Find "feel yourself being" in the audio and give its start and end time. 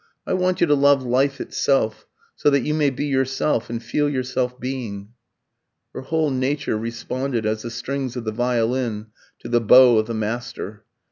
3.83-5.09